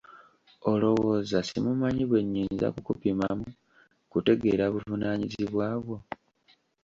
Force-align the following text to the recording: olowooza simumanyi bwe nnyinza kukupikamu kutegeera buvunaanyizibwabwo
olowooza 0.71 1.37
simumanyi 1.47 2.03
bwe 2.09 2.21
nnyinza 2.25 2.67
kukupikamu 2.75 3.47
kutegeera 4.11 4.65
buvunaanyizibwabwo 4.73 5.95